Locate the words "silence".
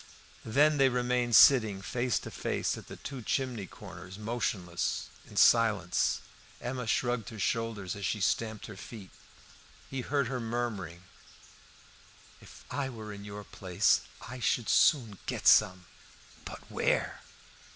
5.37-6.21